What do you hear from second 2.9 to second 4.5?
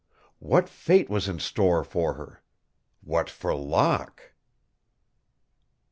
what for Locke?